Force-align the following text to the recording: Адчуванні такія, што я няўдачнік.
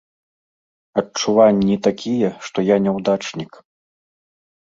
Адчуванні 1.01 1.75
такія, 1.89 2.29
што 2.47 2.57
я 2.69 2.75
няўдачнік. 2.85 3.51